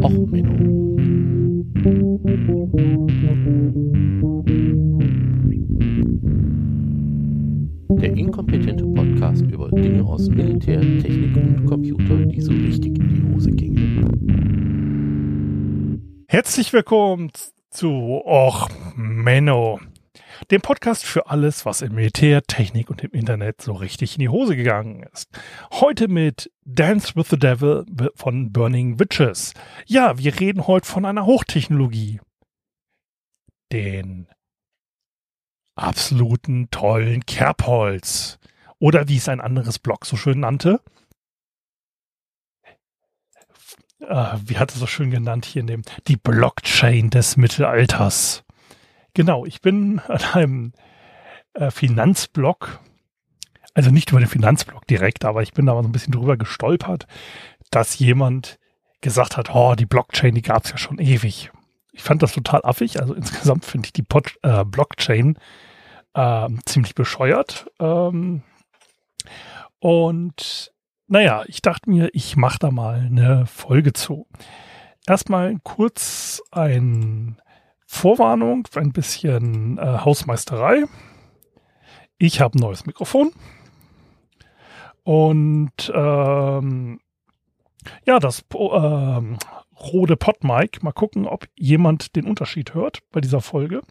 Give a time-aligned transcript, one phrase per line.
[0.00, 0.96] Och, Menno.
[8.00, 13.22] Der inkompetente Podcast über Dinge aus Militär, Technik und Computer, die so richtig in die
[13.34, 14.06] Hose gingen.
[16.26, 17.30] Herzlich willkommen
[17.68, 19.78] zu Och, Menno
[20.50, 24.28] dem Podcast für alles, was im Militär, Technik und im Internet so richtig in die
[24.28, 25.28] Hose gegangen ist.
[25.72, 29.54] Heute mit Dance with the Devil von Burning Witches.
[29.86, 32.20] Ja, wir reden heute von einer Hochtechnologie.
[33.72, 34.28] Den
[35.74, 38.38] absoluten tollen Kerbholz.
[38.78, 40.80] Oder wie es ein anderes Blog so schön nannte.
[44.00, 48.44] Äh, wie hat es so schön genannt hier in dem, die Blockchain des Mittelalters.
[49.14, 50.72] Genau, ich bin an einem
[51.54, 52.80] äh, Finanzblog,
[53.74, 56.36] also nicht über den Finanzblog direkt, aber ich bin da mal so ein bisschen drüber
[56.36, 57.06] gestolpert,
[57.70, 58.58] dass jemand
[59.00, 61.50] gesagt hat, oh, die Blockchain, die gab es ja schon ewig.
[61.92, 63.00] Ich fand das total affig.
[63.00, 65.36] Also insgesamt finde ich die Pod, äh, Blockchain
[66.14, 67.66] äh, ziemlich bescheuert.
[67.78, 68.42] Ähm,
[69.78, 70.72] und
[71.08, 74.26] naja, ich dachte mir, ich mache da mal eine Folge zu.
[75.06, 77.41] Erstmal kurz ein
[77.92, 80.84] Vorwarnung, ein bisschen äh, Hausmeisterei.
[82.16, 83.32] Ich habe ein neues Mikrofon.
[85.04, 87.00] Und ähm,
[88.06, 89.36] ja, das ähm,
[89.78, 90.82] Rode Podmic.
[90.82, 93.82] Mal gucken, ob jemand den Unterschied hört bei dieser Folge.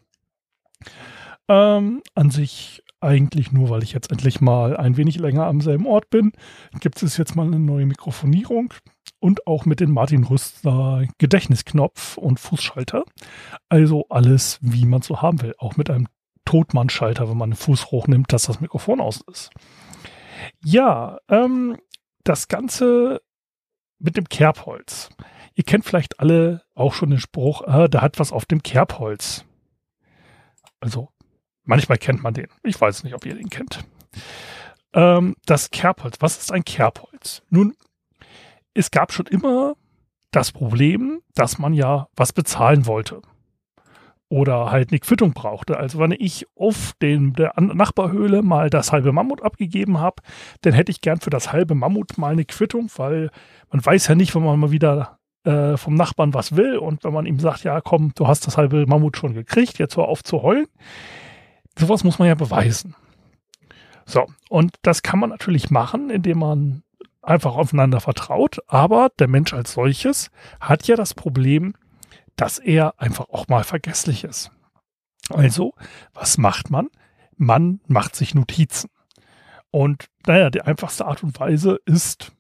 [1.48, 5.86] Ähm, an sich eigentlich nur, weil ich jetzt endlich mal ein wenig länger am selben
[5.86, 6.32] Ort bin,
[6.80, 8.74] gibt es jetzt mal eine neue Mikrofonierung
[9.20, 13.04] und auch mit dem Martin Rüster Gedächtnisknopf und Fußschalter.
[13.70, 15.54] Also alles, wie man so haben will.
[15.58, 16.08] Auch mit einem
[16.46, 19.52] Totmannschalter, wenn man den Fuß hochnimmt, dass das Mikrofon aus ist.
[20.64, 21.78] Ja, ähm,
[22.24, 23.22] das Ganze
[24.00, 25.10] mit dem Kerbholz.
[25.54, 29.46] Ihr kennt vielleicht alle auch schon den Spruch, äh, da hat was auf dem Kerbholz.
[30.80, 31.10] Also,
[31.72, 32.48] manchmal kennt man den.
[32.64, 33.80] Ich weiß nicht, ob ihr den kennt.
[34.94, 36.18] Ähm, das Kerbholz.
[36.20, 37.44] Was ist ein Kerbholz?
[37.50, 37.76] Nun,
[38.74, 39.76] es gab schon immer
[40.32, 43.22] das Problem, dass man ja was bezahlen wollte.
[44.28, 45.78] Oder halt eine Quittung brauchte.
[45.78, 50.22] Also wenn ich auf den, der Nachbarhöhle mal das halbe Mammut abgegeben habe,
[50.62, 53.30] dann hätte ich gern für das halbe Mammut mal eine Quittung, weil
[53.72, 57.14] man weiß ja nicht, wenn man mal wieder äh, vom Nachbarn was will und wenn
[57.14, 60.22] man ihm sagt, ja komm, du hast das halbe Mammut schon gekriegt, jetzt hör auf
[60.22, 60.68] zu heulen.
[61.78, 62.96] Sowas muss man ja beweisen.
[64.06, 66.84] So, und das kann man natürlich machen, indem man
[67.22, 71.76] einfach aufeinander vertraut, aber der Mensch als solches hat ja das Problem,
[72.36, 74.52] dass er einfach auch mal vergesslich ist.
[75.30, 75.74] Also,
[76.14, 76.90] was macht man?
[77.38, 78.90] Man macht sich Notizen.
[79.70, 82.34] Und naja, die einfachste Art und Weise ist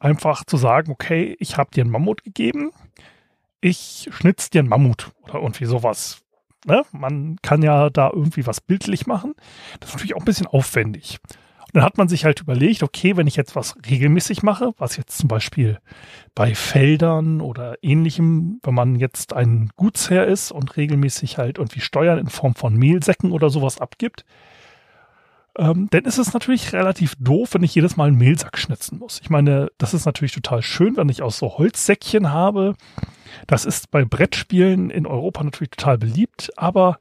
[0.00, 2.72] einfach zu sagen, okay, ich habe dir einen Mammut gegeben,
[3.60, 6.22] ich schnitz dir einen Mammut oder irgendwie sowas.
[6.66, 6.82] Ne?
[6.92, 9.34] Man kann ja da irgendwie was bildlich machen.
[9.80, 11.18] Das ist natürlich auch ein bisschen aufwendig
[11.76, 15.18] dann hat man sich halt überlegt, okay, wenn ich jetzt was regelmäßig mache, was jetzt
[15.18, 15.78] zum Beispiel
[16.34, 22.18] bei Feldern oder ähnlichem, wenn man jetzt ein Gutsherr ist und regelmäßig halt irgendwie Steuern
[22.18, 24.24] in Form von Mehlsäcken oder sowas abgibt,
[25.58, 29.20] ähm, ist es natürlich relativ doof, wenn ich jedes Mal einen Mehlsack schnitzen muss.
[29.20, 32.74] Ich meine, das ist natürlich total schön, wenn ich aus so Holzsäckchen habe.
[33.46, 36.98] Das ist bei Brettspielen in Europa natürlich total beliebt, aber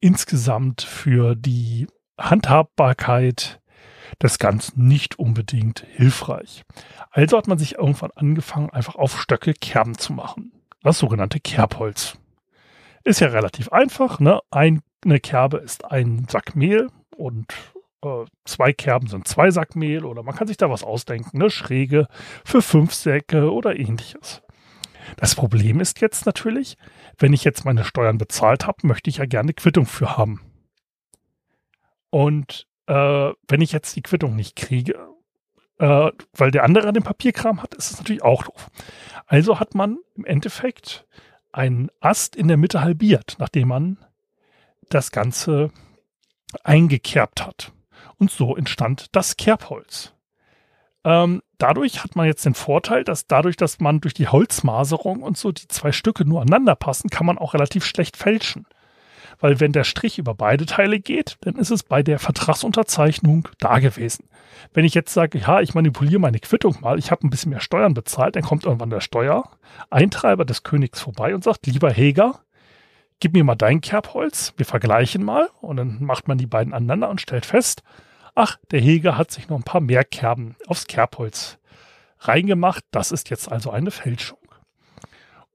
[0.00, 1.86] insgesamt für die
[2.18, 3.60] Handhabbarkeit
[4.20, 6.64] des Ganzen nicht unbedingt hilfreich.
[7.10, 10.52] Also hat man sich irgendwann angefangen, einfach auf Stöcke Kerben zu machen.
[10.82, 12.18] Das sogenannte Kerbholz.
[13.04, 14.20] Ist ja relativ einfach.
[14.20, 14.40] Ne?
[14.50, 14.80] Eine
[15.20, 17.52] Kerbe ist ein Sack Mehl und
[18.02, 21.40] äh, zwei Kerben sind zwei Sack Mehl oder man kann sich da was ausdenken.
[21.40, 22.08] Eine Schräge
[22.44, 24.42] für fünf Säcke oder ähnliches.
[25.16, 26.76] Das Problem ist jetzt natürlich,
[27.18, 30.40] wenn ich jetzt meine Steuern bezahlt habe, möchte ich ja gerne Quittung für haben.
[32.10, 32.94] Und äh,
[33.48, 34.94] wenn ich jetzt die Quittung nicht kriege,
[35.78, 38.70] äh, weil der andere den Papierkram hat, ist es natürlich auch doof.
[39.26, 41.06] Also hat man im Endeffekt
[41.52, 43.98] einen Ast in der Mitte halbiert, nachdem man
[44.88, 45.70] das Ganze
[46.64, 47.72] eingekerbt hat.
[48.22, 50.12] Und so entstand das Kerbholz.
[51.02, 55.36] Ähm, dadurch hat man jetzt den Vorteil, dass dadurch, dass man durch die Holzmaserung und
[55.36, 58.64] so die zwei Stücke nur aneinander passen, kann man auch relativ schlecht fälschen.
[59.40, 63.80] Weil wenn der Strich über beide Teile geht, dann ist es bei der Vertragsunterzeichnung da
[63.80, 64.28] gewesen.
[64.72, 67.58] Wenn ich jetzt sage, ja, ich manipuliere meine Quittung mal, ich habe ein bisschen mehr
[67.58, 72.38] Steuern bezahlt, dann kommt irgendwann der Steuereintreiber des Königs vorbei und sagt, lieber Heger,
[73.22, 77.08] gib mir mal dein Kerbholz, wir vergleichen mal und dann macht man die beiden aneinander
[77.08, 77.84] und stellt fest,
[78.34, 81.58] ach, der Heger hat sich noch ein paar mehr Kerben aufs Kerbholz
[82.20, 84.38] reingemacht, das ist jetzt also eine Fälschung.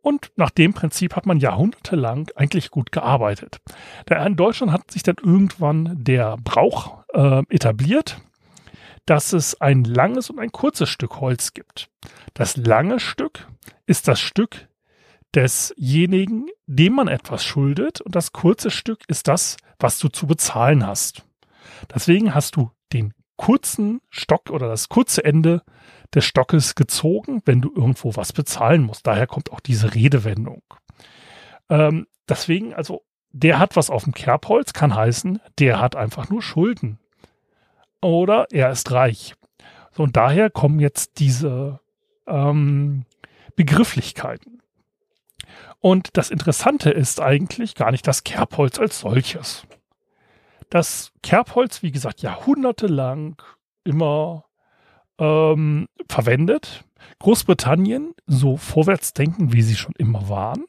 [0.01, 3.59] Und nach dem Prinzip hat man jahrhundertelang eigentlich gut gearbeitet.
[4.09, 8.21] In Deutschland hat sich dann irgendwann der Brauch äh, etabliert,
[9.05, 11.89] dass es ein langes und ein kurzes Stück Holz gibt.
[12.33, 13.47] Das lange Stück
[13.85, 14.67] ist das Stück
[15.35, 20.85] desjenigen, dem man etwas schuldet, und das kurze Stück ist das, was du zu bezahlen
[20.85, 21.23] hast.
[21.93, 25.61] Deswegen hast du den kurzen Stock oder das kurze Ende
[26.13, 29.05] des Stockes gezogen, wenn du irgendwo was bezahlen musst.
[29.05, 30.63] Daher kommt auch diese Redewendung.
[31.69, 36.41] Ähm, deswegen, also, der hat was auf dem Kerbholz, kann heißen, der hat einfach nur
[36.41, 36.99] Schulden.
[38.01, 39.35] Oder er ist reich.
[39.91, 41.79] So, und daher kommen jetzt diese
[42.25, 43.05] ähm,
[43.55, 44.61] Begrifflichkeiten.
[45.79, 49.66] Und das Interessante ist eigentlich gar nicht das Kerbholz als solches.
[50.69, 53.41] Das Kerbholz, wie gesagt, jahrhundertelang
[53.83, 54.45] immer
[55.19, 56.83] ähm, verwendet.
[57.19, 60.65] Großbritannien, so vorwärtsdenken, wie sie schon immer waren,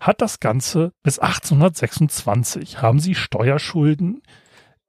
[0.00, 4.22] hat das Ganze bis 1826 haben sie Steuerschulden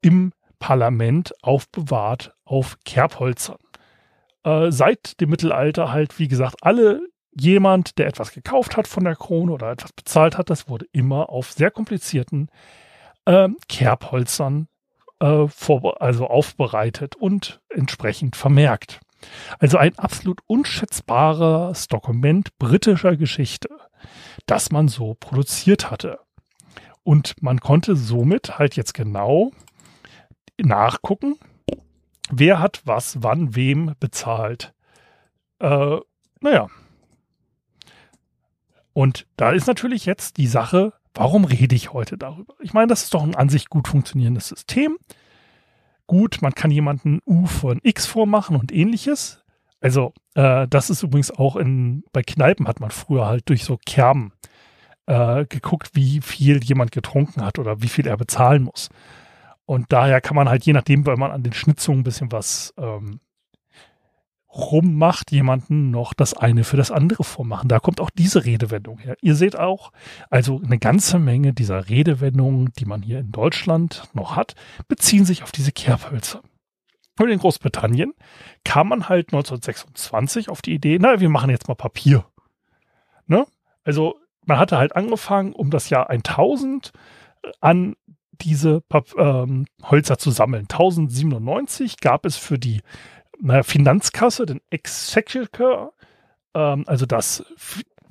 [0.02, 3.58] im Parlament aufbewahrt auf Kerbholzern.
[4.44, 7.02] Äh, seit dem Mittelalter halt, wie gesagt, alle
[7.36, 11.30] jemand, der etwas gekauft hat von der Krone oder etwas bezahlt hat, das wurde immer
[11.30, 12.50] auf sehr komplizierten
[13.26, 14.68] äh, Kerbholzern
[15.20, 19.00] äh, vor, also aufbereitet und entsprechend vermerkt.
[19.60, 23.70] Also ein absolut unschätzbares Dokument britischer Geschichte,
[24.46, 26.20] das man so produziert hatte.
[27.04, 29.52] Und man konnte somit halt jetzt genau
[30.62, 31.36] nachgucken,
[32.30, 34.74] wer hat was, wann, wem bezahlt.
[35.60, 35.98] Äh,
[36.40, 36.68] naja.
[38.94, 42.56] Und da ist natürlich jetzt die Sache, warum rede ich heute darüber?
[42.60, 44.98] Ich meine, das ist doch ein an sich gut funktionierendes System
[46.08, 49.44] gut, man kann jemanden U von X vormachen und ähnliches.
[49.82, 53.78] Also, äh, das ist übrigens auch in, bei Kneipen hat man früher halt durch so
[53.86, 54.32] Kerben
[55.06, 58.90] äh, geguckt, wie viel jemand getrunken hat oder wie viel er bezahlen muss.
[59.66, 62.74] Und daher kann man halt je nachdem, weil man an den Schnitzungen ein bisschen was
[62.78, 63.20] ähm,
[64.56, 67.70] rummacht, jemanden noch das eine für das andere vormachen.
[67.70, 69.16] Da kommt auch diese Redewendung her.
[69.22, 69.92] Ihr seht auch,
[70.30, 74.56] also eine ganze Menge dieser Redewendungen, die man hier in Deutschland noch hat,
[74.88, 76.42] beziehen sich auf diese Kerbhölzer.
[77.20, 78.14] Und in Großbritannien
[78.64, 82.26] kam man halt 1926 auf die Idee, na, wir machen jetzt mal Papier.
[83.28, 83.46] Ne?
[83.84, 84.16] Also
[84.46, 86.92] man hatte halt angefangen, um das Jahr 1000
[87.60, 87.96] an
[88.32, 90.64] diese Pap ähm, Holzer zu sammeln.
[90.64, 92.82] 1097 gab es für die
[93.44, 95.92] naja, Finanzkasse, den Exchequer,
[96.54, 97.44] ähm, also das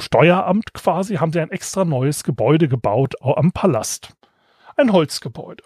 [0.01, 4.15] Steueramt quasi, haben sie ein extra neues Gebäude gebaut am Palast.
[4.77, 5.65] Ein Holzgebäude.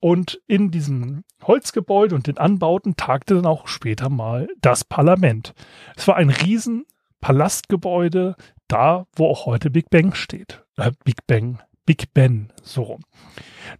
[0.00, 5.54] Und in diesem Holzgebäude und den Anbauten tagte dann auch später mal das Parlament.
[5.96, 6.84] Es war ein riesen
[7.20, 8.36] Palastgebäude,
[8.68, 10.64] da wo auch heute Big Bang steht.
[10.76, 13.00] Äh, Big Bang, Big Ben, so rum.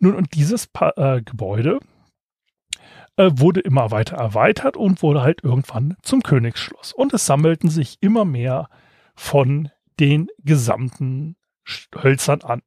[0.01, 1.79] Nun, und dieses pa äh, Gebäude
[3.17, 6.93] äh, wurde immer weiter erweitert und wurde halt irgendwann zum Königsschloss.
[6.93, 8.69] Und es sammelten sich immer mehr
[9.15, 9.71] von
[10.01, 11.37] den gesamten
[11.95, 12.63] Hölzern an.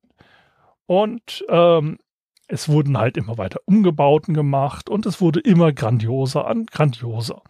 [0.85, 1.99] Und ähm,
[2.47, 7.41] es wurden halt immer weiter Umgebauten gemacht und es wurde immer grandioser an grandioser.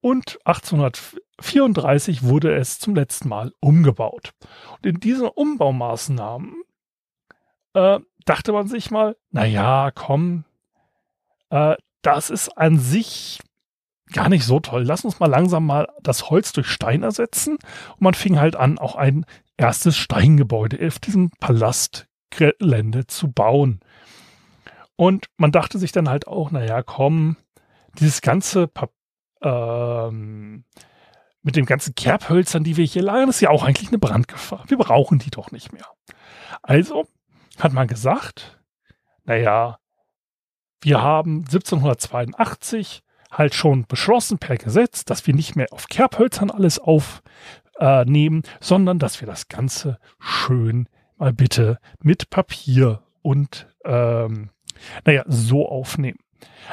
[0.00, 4.32] Und 1834 wurde es zum letzten Mal umgebaut.
[4.76, 6.62] Und in diesen Umbaumaßnahmen
[7.74, 10.44] äh, dachte man sich mal, na ja, komm,
[11.50, 13.40] äh, das ist an sich
[14.12, 14.82] gar nicht so toll.
[14.82, 17.54] Lass uns mal langsam mal das Holz durch Stein ersetzen.
[17.92, 19.24] Und man fing halt an, auch ein
[19.56, 23.80] erstes Steingebäude auf diesem Palastgelände zu bauen.
[24.96, 27.36] Und man dachte sich dann halt auch, naja, komm,
[27.98, 28.88] dieses ganze pa
[29.42, 30.64] ähm,
[31.42, 34.64] mit den ganzen Kerbhölzern, die wir hier lagern, ist ja auch eigentlich eine Brandgefahr.
[34.68, 35.86] Wir brauchen die doch nicht mehr.
[36.62, 37.08] Also
[37.58, 38.60] hat man gesagt,
[39.24, 39.78] naja,
[40.82, 46.78] wir haben 1782 halt schon beschlossen per Gesetz, dass wir nicht mehr auf Kerbhölzern alles
[46.78, 54.50] aufnehmen, sondern dass wir das Ganze schön mal bitte mit Papier und ähm,
[55.04, 56.18] naja, so aufnehmen.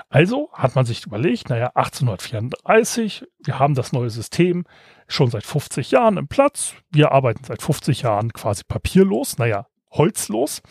[0.09, 4.65] Also hat man sich überlegt, naja, 1834, wir haben das neue System
[5.07, 6.73] schon seit 50 Jahren im Platz.
[6.89, 10.61] Wir arbeiten seit 50 Jahren quasi papierlos, naja, holzlos.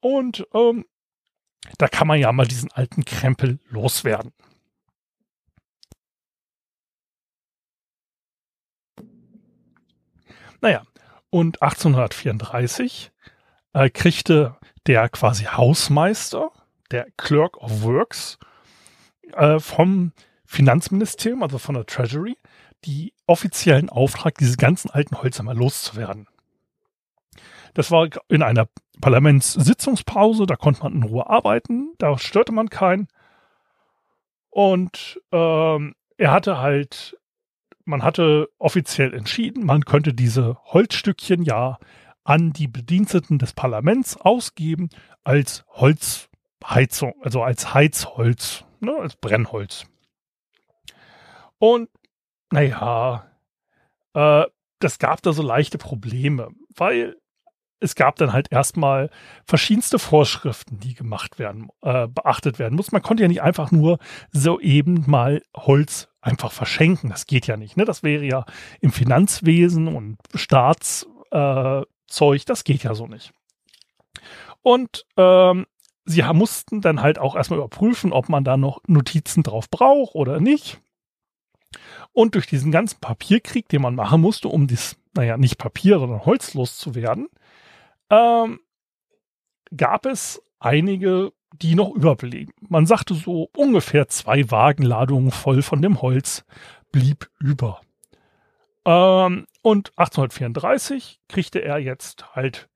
[0.00, 0.84] Und ähm,
[1.78, 4.32] da kann man ja mal diesen alten Krempel loswerden.
[10.60, 10.82] Naja,
[11.30, 13.12] und 1834
[13.74, 16.50] äh, kriegte der quasi Hausmeister,
[16.90, 18.38] der Clerk of Works,
[19.34, 20.12] äh, vom
[20.44, 22.36] Finanzministerium, also von der Treasury,
[22.84, 26.26] die offiziellen Auftrag, diese ganzen alten Hölzer mal loszuwerden.
[27.74, 28.68] Das war in einer
[29.00, 33.08] Parlamentssitzungspause, da konnte man in Ruhe arbeiten, da störte man keinen.
[34.50, 37.16] Und ähm, er hatte halt,
[37.84, 41.78] man hatte offiziell entschieden, man könnte diese Holzstückchen ja
[42.24, 44.90] an die Bediensteten des Parlaments ausgeben
[45.24, 49.86] als Holzheizung, also als Heizholz, ne, als Brennholz.
[51.58, 51.88] Und
[52.50, 53.30] naja,
[54.14, 54.44] äh,
[54.78, 57.16] das gab da so leichte Probleme, weil
[57.80, 59.10] es gab dann halt erstmal
[59.44, 62.92] verschiedenste Vorschriften, die gemacht werden, äh, beachtet werden muss.
[62.92, 63.98] Man konnte ja nicht einfach nur
[64.32, 67.10] so eben mal Holz einfach verschenken.
[67.10, 67.76] Das geht ja nicht.
[67.76, 67.84] Ne?
[67.84, 68.44] Das wäre ja
[68.80, 73.32] im Finanzwesen und Staatszeug, äh, das geht ja so nicht.
[74.62, 75.66] Und ähm,
[76.04, 80.40] sie mussten dann halt auch erstmal überprüfen, ob man da noch Notizen drauf braucht oder
[80.40, 80.80] nicht.
[82.12, 86.24] Und durch diesen ganzen Papierkrieg, den man machen musste, um das, naja, nicht Papier, sondern
[86.24, 87.28] Holz loszuwerden,
[88.10, 88.60] ähm,
[89.76, 92.52] gab es einige, die noch überblieben.
[92.60, 96.44] Man sagte so ungefähr zwei Wagenladungen voll von dem Holz
[96.92, 97.80] blieb über.
[98.84, 102.68] Ähm, und 1834 kriegte er jetzt halt,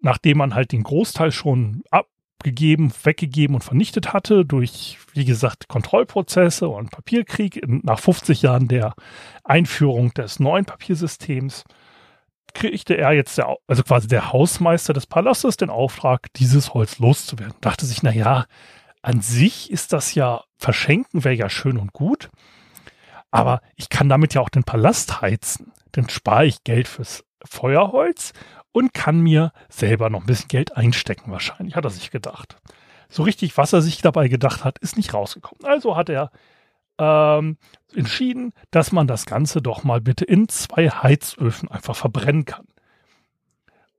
[0.00, 6.68] nachdem man halt den Großteil schon abgegeben, weggegeben und vernichtet hatte, durch, wie gesagt, Kontrollprozesse
[6.68, 8.94] und Papierkrieg nach 50 Jahren der
[9.44, 11.64] Einführung des neuen Papiersystems,
[12.54, 17.56] kriegte er jetzt, der, also quasi der Hausmeister des Palastes, den Auftrag, dieses Holz loszuwerden.
[17.60, 18.46] Dachte sich, na ja,
[19.02, 22.30] an sich ist das ja, verschenken wäre ja schön und gut,
[23.30, 25.72] aber ich kann damit ja auch den Palast heizen.
[25.92, 28.32] Dann spare ich Geld fürs Feuerholz
[28.72, 32.56] und kann mir selber noch ein bisschen Geld einstecken, wahrscheinlich, hat er sich gedacht.
[33.08, 35.64] So richtig, was er sich dabei gedacht hat, ist nicht rausgekommen.
[35.64, 36.30] Also hat er
[36.98, 37.56] ähm,
[37.94, 42.66] entschieden, dass man das Ganze doch mal bitte in zwei Heizöfen einfach verbrennen kann.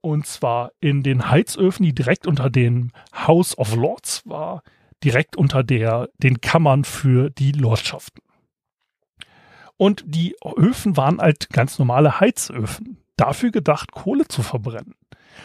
[0.01, 4.63] Und zwar in den Heizöfen, die direkt unter dem House of Lords war,
[5.03, 8.21] direkt unter der, den Kammern für die Lordschaften.
[9.77, 14.95] Und die Öfen waren halt ganz normale Heizöfen, dafür gedacht, Kohle zu verbrennen.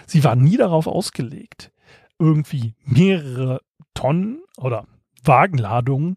[0.06, 1.72] Sie waren nie darauf ausgelegt,
[2.18, 3.60] irgendwie mehrere
[3.94, 4.86] Tonnen oder
[5.24, 6.16] Wagenladungen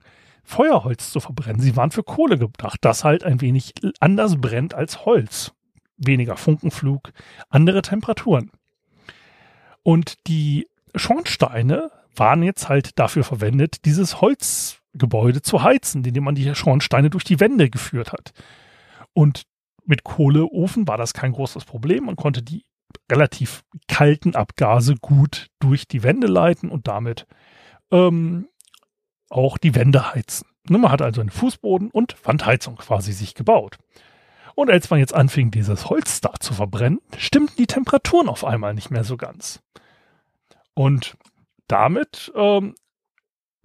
[0.51, 1.61] Feuerholz zu verbrennen.
[1.61, 5.53] Sie waren für Kohle gedacht, das halt ein wenig anders brennt als Holz.
[5.97, 7.11] Weniger Funkenflug,
[7.49, 8.51] andere Temperaturen.
[9.83, 16.53] Und die Schornsteine waren jetzt halt dafür verwendet, dieses Holzgebäude zu heizen, indem man die
[16.53, 18.33] Schornsteine durch die Wände geführt hat.
[19.13, 19.43] Und
[19.85, 22.05] mit Kohleofen war das kein großes Problem.
[22.05, 22.65] Man konnte die
[23.09, 27.25] relativ kalten Abgase gut durch die Wände leiten und damit
[27.91, 28.47] ähm,
[29.31, 30.47] auch die Wände heizen.
[30.69, 33.77] Ne, man hat also einen Fußboden und Wandheizung quasi sich gebaut.
[34.55, 38.73] Und als man jetzt anfing, dieses Holz da zu verbrennen, stimmten die Temperaturen auf einmal
[38.73, 39.61] nicht mehr so ganz.
[40.73, 41.17] Und
[41.67, 42.75] damit ähm,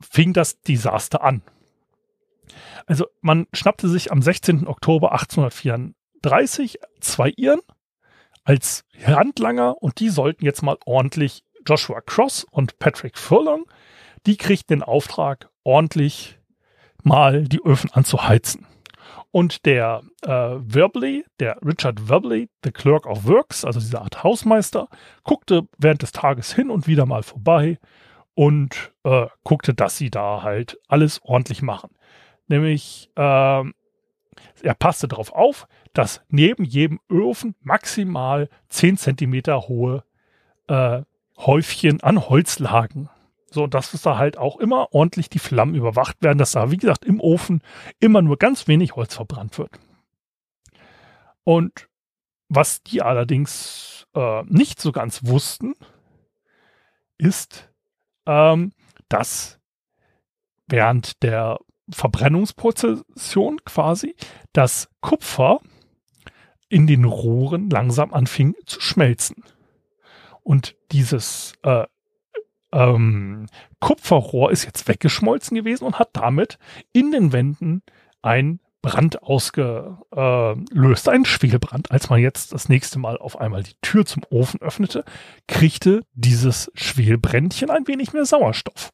[0.01, 1.43] fing das Desaster an.
[2.87, 4.67] Also man schnappte sich am 16.
[4.67, 7.61] Oktober 1834 zwei Iren
[8.45, 13.65] als Handlanger und die sollten jetzt mal ordentlich Joshua Cross und Patrick Furlong,
[14.25, 16.39] die kriegten den Auftrag, ordentlich
[17.03, 18.67] mal die Öfen anzuheizen.
[19.33, 24.89] Und der äh, Verbley, der Richard Verbley, der Clerk of Works, also diese Art Hausmeister,
[25.25, 27.79] guckte während des Tages hin und wieder mal vorbei
[28.35, 31.91] und äh, guckte, dass sie da halt alles ordentlich machen.
[32.49, 33.21] Nämlich, äh,
[34.63, 40.05] er passte darauf auf, dass neben jedem Öfen maximal 10 Zentimeter hohe
[40.69, 41.03] äh,
[41.37, 43.11] Häufchen an Holz lagen.
[43.57, 46.77] So, dass es da halt auch immer ordentlich die Flammen überwacht werden, dass da, wie
[46.77, 47.63] gesagt, im Ofen
[48.01, 49.71] immer nur ganz wenig Holz verbrannt wird.
[51.43, 51.89] Und
[52.51, 55.73] was die allerdings äh, nicht so ganz wussten,
[57.17, 57.73] ist,
[58.27, 58.73] ähm,
[59.09, 59.59] dass
[60.67, 61.59] während der
[61.89, 64.17] Verbrennungsprozession quasi
[64.53, 65.61] das Kupfer
[66.69, 69.43] in den Rohren langsam anfing zu schmelzen.
[70.43, 71.87] Und dieses äh,
[72.73, 73.47] ähm,
[73.81, 76.59] Kupferrohr ist jetzt weggeschmolzen gewesen und hat damit
[76.93, 77.83] in den Wänden
[78.23, 81.91] ein Brand ausgelöst, ein Schwefelbrand.
[81.91, 85.05] Als man jetzt das nächste Mal auf einmal die Tür zum Ofen öffnete,
[85.49, 88.91] kriegte dieses Schwelbrändchen ein wenig mehr Sauerstoff.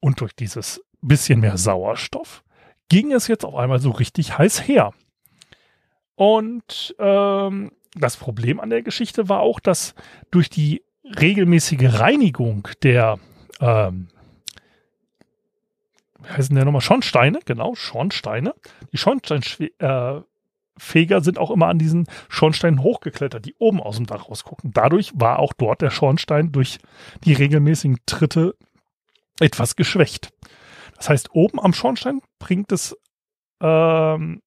[0.00, 2.42] Und durch dieses bisschen mehr Sauerstoff
[2.88, 4.92] ging es jetzt auf einmal so richtig heiß her.
[6.16, 9.94] Und ähm, das Problem an der Geschichte war auch, dass
[10.30, 13.18] durch die regelmäßige Reinigung der,
[13.60, 14.08] ähm,
[16.20, 18.54] wie heißen der nochmal, Schornsteine, genau, Schornsteine.
[18.92, 20.20] Die Schornsteinschwe äh,
[21.20, 24.72] sind auch immer an diesen Schornsteinen hochgeklettert, die oben aus dem Dach rausgucken.
[24.72, 26.78] Dadurch war auch dort der Schornstein durch
[27.24, 28.56] die regelmäßigen Tritte
[29.40, 30.32] etwas geschwächt.
[30.96, 32.96] Das heißt, oben am Schornstein bringt es
[33.60, 34.40] ähm,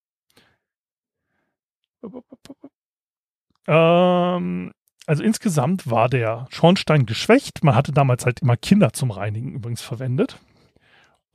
[3.67, 4.71] ähm,
[5.05, 7.63] also insgesamt war der Schornstein geschwächt.
[7.63, 10.39] Man hatte damals halt immer Kinder zum Reinigen übrigens verwendet.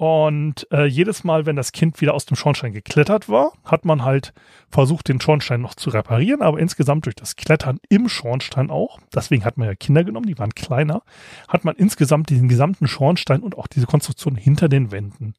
[0.01, 4.03] Und äh, jedes Mal, wenn das Kind wieder aus dem Schornstein geklettert war, hat man
[4.03, 4.33] halt
[4.71, 6.41] versucht, den Schornstein noch zu reparieren.
[6.41, 10.39] Aber insgesamt durch das Klettern im Schornstein auch, deswegen hat man ja Kinder genommen, die
[10.39, 11.03] waren kleiner,
[11.49, 15.35] hat man insgesamt diesen gesamten Schornstein und auch diese Konstruktion hinter den Wänden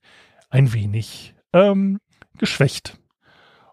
[0.52, 2.00] ein wenig ähm,
[2.38, 3.00] geschwächt.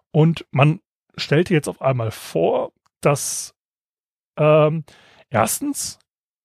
[0.09, 0.79] Und man
[1.17, 3.53] stellte jetzt auf einmal vor, dass
[4.39, 4.83] ähm,
[5.29, 5.99] erstens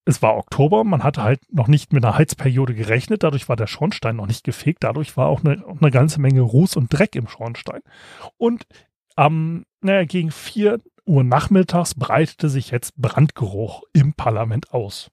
[0.06, 3.66] es war Oktober, man hatte halt noch nicht mit einer Heizperiode gerechnet, dadurch war der
[3.66, 7.28] Schornstein noch nicht gefegt, dadurch war auch eine, eine ganze Menge Ruß und Dreck im
[7.28, 7.80] Schornstein.
[8.36, 8.66] Und
[9.16, 15.10] am, naja, gegen 4 Uhr nachmittags breitete sich jetzt Brandgeruch im Parlament aus.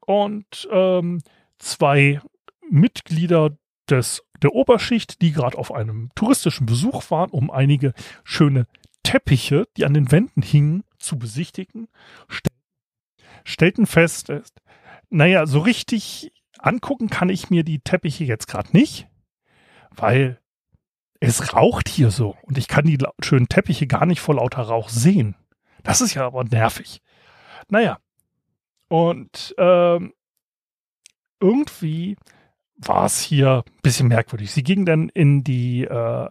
[0.00, 1.20] Und ähm,
[1.58, 2.20] zwei
[2.68, 3.56] Mitglieder
[3.88, 7.92] des, der Oberschicht, die gerade auf einem touristischen Besuch waren, um einige
[8.24, 8.66] schöne
[9.02, 11.88] Teppiche, die an den Wänden hingen, zu besichtigen,
[13.44, 14.32] stellten fest,
[15.10, 19.08] naja, so richtig angucken kann ich mir die Teppiche jetzt gerade nicht,
[19.90, 20.40] weil
[21.20, 24.88] es raucht hier so und ich kann die schönen Teppiche gar nicht vor lauter Rauch
[24.88, 25.34] sehen.
[25.82, 27.00] Das ist ja aber nervig.
[27.68, 27.98] Naja,
[28.88, 30.14] und ähm,
[31.40, 32.16] irgendwie
[32.76, 34.52] war es hier ein bisschen merkwürdig.
[34.52, 36.28] Sie gingen dann in die äh,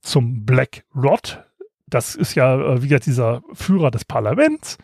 [0.00, 1.45] zum Black Rod.
[1.88, 4.78] Das ist ja, äh, wie gesagt, dieser Führer des Parlaments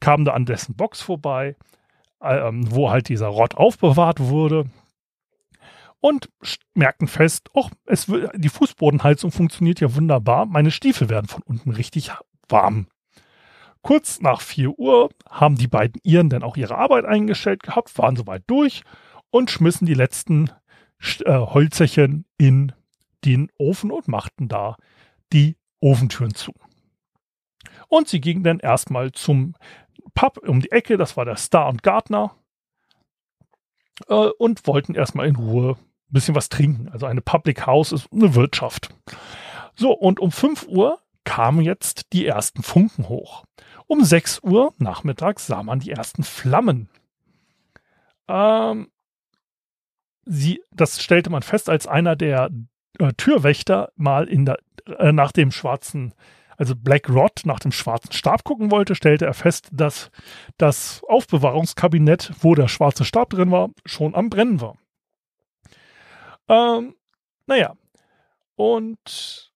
[0.00, 1.56] kamen da an dessen Box vorbei,
[2.22, 4.66] ähm, wo halt dieser Rott aufbewahrt wurde
[6.00, 6.28] und
[6.74, 12.12] merkten fest, oh, es, die Fußbodenheizung funktioniert ja wunderbar, meine Stiefel werden von unten richtig
[12.48, 12.86] warm.
[13.82, 18.16] Kurz nach 4 Uhr haben die beiden Iren dann auch ihre Arbeit eingestellt gehabt, waren
[18.16, 18.82] soweit durch
[19.30, 20.50] und schmissen die letzten
[21.24, 22.72] äh, Holzerchen in
[23.24, 24.76] den Ofen und machten da
[25.32, 26.52] die Ofentüren zu.
[27.88, 29.54] Und sie gingen dann erstmal zum
[30.14, 32.34] Pub um die Ecke, das war der Star und Gardner,
[34.08, 36.88] äh, und wollten erstmal in Ruhe ein bisschen was trinken.
[36.88, 38.94] Also eine Public House ist eine Wirtschaft.
[39.74, 43.44] So, und um 5 Uhr kamen jetzt die ersten Funken hoch.
[43.86, 46.88] Um 6 Uhr nachmittags sah man die ersten Flammen.
[48.28, 48.90] Ähm,
[50.24, 52.50] sie, das stellte man fest, als einer der
[52.98, 54.58] äh, Türwächter mal in der,
[54.98, 56.14] äh, nach dem schwarzen
[56.56, 60.10] also Black Rod nach dem schwarzen Stab gucken wollte, stellte er fest, dass
[60.56, 64.76] das Aufbewahrungskabinett, wo der schwarze Stab drin war, schon am Brennen war.
[66.48, 66.94] Ähm,
[67.46, 67.74] naja,
[68.54, 69.52] und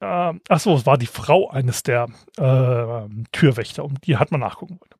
[0.00, 4.78] äh, achso, es war die Frau eines der äh, Türwächter, um die hat man nachgucken
[4.80, 4.94] wollen.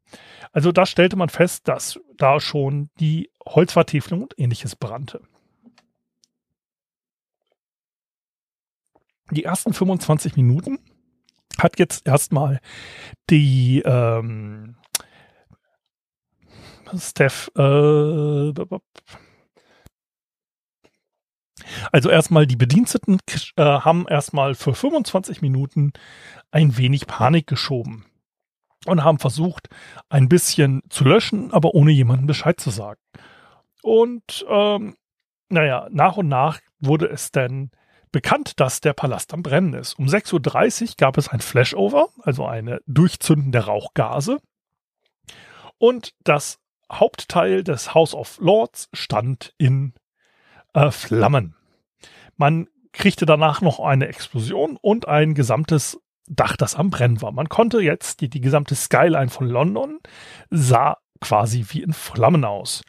[0.53, 5.21] Also da stellte man fest, dass da schon die Holzvertiefelung und ähnliches brannte.
[9.31, 10.79] Die ersten 25 Minuten
[11.59, 12.61] hat jetzt erstmal
[13.31, 14.77] die ähm,
[16.97, 18.53] Steph äh,
[21.93, 23.19] also erstmal die Bediensteten
[23.57, 25.93] äh, haben erstmal für 25 Minuten
[26.51, 28.07] ein wenig Panik geschoben
[28.87, 29.69] und haben versucht,
[30.09, 33.01] ein bisschen zu löschen, aber ohne jemandem Bescheid zu sagen.
[33.83, 34.97] Und ähm,
[35.49, 37.71] naja, nach und nach wurde es dann
[38.13, 39.99] bekannt, dass der Palast am Brennen ist.
[39.99, 44.39] Um 6.30 Uhr gab es ein Flashover, also eine Durchzünden der Rauchgase.
[45.79, 46.59] Und das
[46.91, 49.95] Hauptteil des House of Lords stand in
[50.75, 51.55] äh, Flammen.
[52.37, 57.33] Man kriegte danach noch eine Explosion und ein gesamtes Dach, das am Brennen war.
[57.33, 59.99] Man konnte jetzt, die, die gesamte Skyline von London
[60.51, 62.83] sah quasi wie in Flammen aus.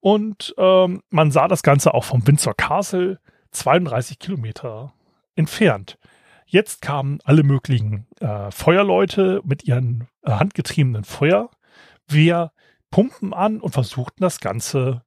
[0.00, 3.18] Und ähm, man sah das Ganze auch vom Windsor Castle
[3.52, 4.92] 32 Kilometer
[5.34, 5.98] entfernt.
[6.46, 14.40] Jetzt kamen alle möglichen äh, Feuerleute mit ihren äh, handgetriebenen Feuerwehrpumpen an und versuchten das
[14.40, 15.02] Ganze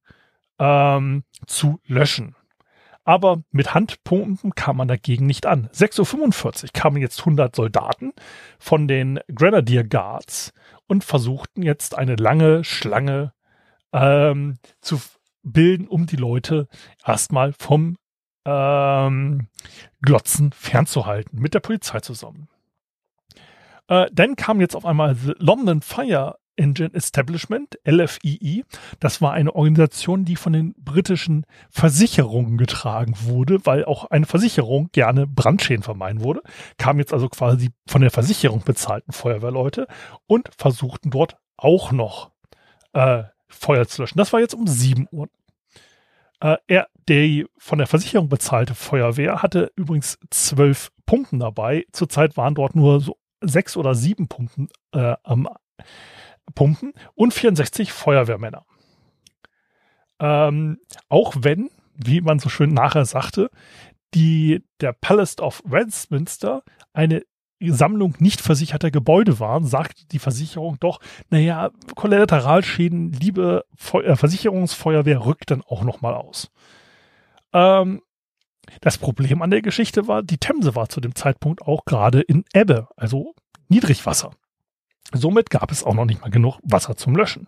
[0.57, 2.35] ähm, zu löschen.
[3.03, 5.69] Aber mit Handpumpen kam man dagegen nicht an.
[5.71, 8.13] 6.45 Uhr kamen jetzt 100 Soldaten
[8.57, 10.51] von den Grenadier Guards
[10.87, 13.33] und versuchten jetzt eine lange Schlange
[13.93, 14.99] ähm, zu
[15.43, 16.67] bilden, um die Leute
[17.05, 17.97] erstmal vom
[18.45, 19.47] ähm,
[20.01, 22.47] Glotzen fernzuhalten, mit der Polizei zusammen.
[23.87, 28.63] Äh, dann kam jetzt auf einmal The London Fire Engine Establishment, LFEE.
[28.99, 34.89] Das war eine Organisation, die von den britischen Versicherungen getragen wurde, weil auch eine Versicherung
[34.91, 36.41] gerne Brandschäden vermeiden wurde.
[36.77, 39.87] Kamen jetzt also quasi von der Versicherung bezahlten Feuerwehrleute
[40.27, 42.31] und versuchten dort auch noch
[42.93, 44.17] äh, Feuer zu löschen.
[44.17, 45.27] Das war jetzt um 7 Uhr.
[46.39, 51.85] Äh, er, der von der Versicherung bezahlte Feuerwehr hatte übrigens zwölf Pumpen dabei.
[51.91, 55.47] Zurzeit waren dort nur so sechs oder sieben Pumpen äh, am
[56.53, 58.65] Pumpen und 64 Feuerwehrmänner.
[60.19, 63.49] Ähm, auch wenn, wie man so schön nachher sagte,
[64.13, 66.63] die, der Palace of Westminster
[66.93, 67.23] eine
[67.61, 75.25] Sammlung nicht versicherter Gebäude waren, sagte die Versicherung doch, naja, Kollateralschäden, liebe Feu äh, Versicherungsfeuerwehr,
[75.25, 76.51] rückt dann auch nochmal aus.
[77.55, 78.01] Ähm,
[78.81, 82.43] das Problem an der Geschichte war, die Themse war zu dem Zeitpunkt auch gerade in
[82.53, 83.33] Ebbe, also
[83.69, 84.31] Niedrigwasser.
[85.13, 87.47] Somit gab es auch noch nicht mal genug Wasser zum Löschen.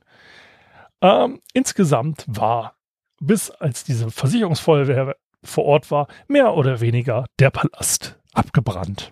[1.01, 2.75] Ähm, insgesamt war,
[3.19, 9.11] bis als diese Versicherungsfeuerwehr vor Ort war, mehr oder weniger der Palast abgebrannt.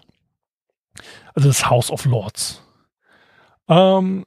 [1.34, 2.64] Also das House of Lords.
[3.68, 4.26] Ähm,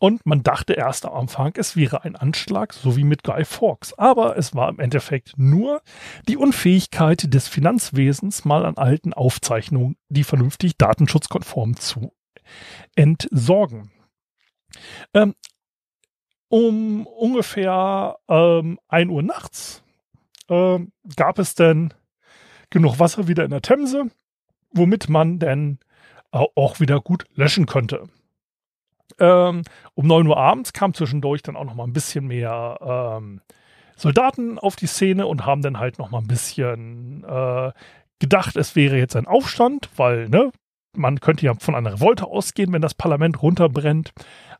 [0.00, 3.98] und man dachte erst am Anfang, es wäre ein Anschlag, so wie mit Guy Fawkes.
[3.98, 5.82] Aber es war im Endeffekt nur
[6.26, 12.14] die Unfähigkeit des Finanzwesens, mal an alten Aufzeichnungen, die vernünftig datenschutzkonform zu
[12.96, 13.90] entsorgen.
[15.12, 15.34] Ähm,
[16.48, 19.82] um ungefähr ähm, 1 Uhr nachts
[20.48, 21.92] ähm, gab es denn
[22.70, 24.10] genug Wasser wieder in der Themse,
[24.72, 25.78] womit man denn
[26.32, 28.08] auch wieder gut löschen konnte.
[29.18, 29.62] Ähm,
[29.94, 32.78] um 9 Uhr abends kam zwischendurch dann auch noch mal ein bisschen mehr
[33.18, 33.40] ähm,
[33.96, 37.72] Soldaten auf die Szene und haben dann halt noch mal ein bisschen äh,
[38.18, 40.50] gedacht, es wäre jetzt ein Aufstand, weil ne,
[40.96, 44.12] man könnte ja von einer Revolte ausgehen, wenn das Parlament runterbrennt.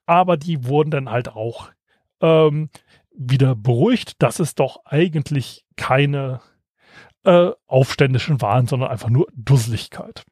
[0.06, 1.70] Aber die wurden dann halt auch
[2.20, 2.70] ähm,
[3.16, 6.40] wieder beruhigt, dass es doch eigentlich keine
[7.24, 10.24] äh, Aufständischen waren, sondern einfach nur Dusseligkeit.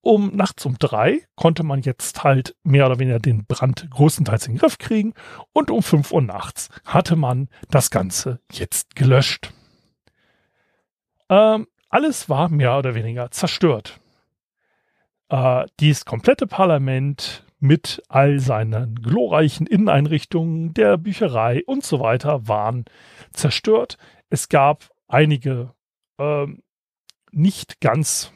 [0.00, 4.54] Um nachts um drei konnte man jetzt halt mehr oder weniger den Brand größtenteils in
[4.54, 5.14] den Griff kriegen
[5.52, 9.52] und um fünf Uhr nachts hatte man das Ganze jetzt gelöscht.
[11.28, 14.00] Ähm, alles war mehr oder weniger zerstört.
[15.28, 22.86] Äh, dieses komplette Parlament mit all seinen glorreichen Inneneinrichtungen, der Bücherei und so weiter waren
[23.32, 23.98] zerstört.
[24.30, 25.74] Es gab einige
[26.18, 26.46] äh,
[27.32, 28.32] nicht ganz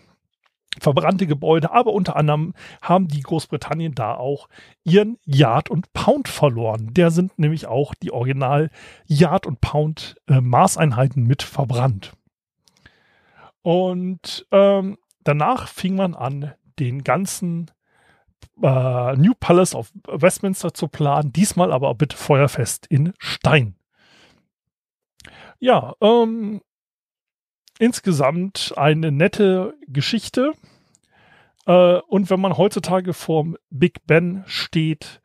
[0.81, 4.49] verbrannte Gebäude, aber unter anderem haben die Großbritannien da auch
[4.83, 6.93] ihren Yard und Pound verloren.
[6.93, 8.71] Der sind nämlich auch die Original
[9.07, 12.13] Yard und Pound äh, Maßeinheiten mit verbrannt.
[13.63, 17.71] Und ähm, danach fing man an, den ganzen
[18.63, 23.77] äh, New Palace of Westminster zu planen, diesmal aber bitte feuerfest in Stein.
[25.61, 26.61] Ja, ähm,
[27.79, 30.53] insgesamt eine nette Geschichte.
[31.67, 35.21] Äh, und wenn man heutzutage vorm Big Ben steht,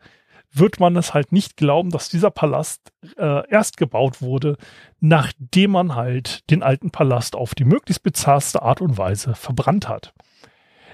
[0.52, 4.58] wird man es halt nicht glauben, dass dieser Palast äh, erst gebaut wurde,
[5.00, 10.14] nachdem man halt den alten Palast auf die möglichst bizarrste Art und Weise verbrannt hat.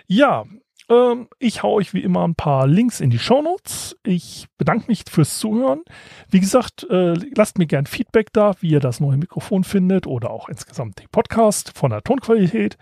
[0.07, 0.45] Ja,
[0.89, 3.97] ähm, ich hau euch wie immer ein paar Links in die Show Notes.
[4.03, 5.81] Ich bedanke mich fürs Zuhören.
[6.29, 10.29] Wie gesagt, äh, lasst mir gern Feedback da, wie ihr das neue Mikrofon findet oder
[10.29, 12.77] auch insgesamt den Podcast von der Tonqualität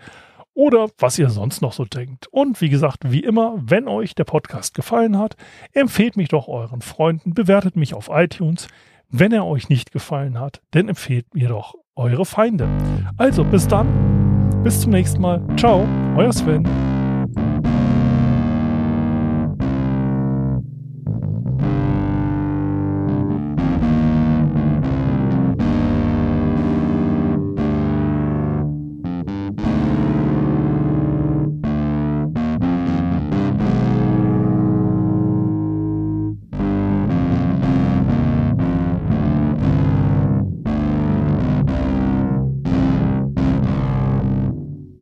[0.54, 2.28] oder was ihr sonst noch so denkt.
[2.28, 5.36] Und wie gesagt, wie immer, wenn euch der Podcast gefallen hat,
[5.72, 8.68] empfehlt mich doch euren Freunden, bewertet mich auf iTunes.
[9.10, 12.68] Wenn er euch nicht gefallen hat, dann empfehlt mir doch eure Feinde.
[13.16, 15.42] Also bis dann, bis zum nächsten Mal.
[15.56, 15.86] Ciao,
[16.16, 16.93] euer Sven.